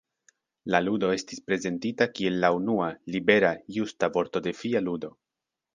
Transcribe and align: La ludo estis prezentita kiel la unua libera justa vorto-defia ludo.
La 0.75 0.79
ludo 0.85 1.11
estis 1.17 1.43
prezentita 1.49 2.09
kiel 2.15 2.41
la 2.47 2.51
unua 2.63 2.89
libera 3.17 3.55
justa 3.79 4.15
vorto-defia 4.19 4.85
ludo. 4.89 5.19